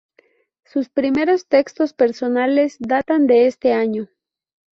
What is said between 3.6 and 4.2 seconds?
año.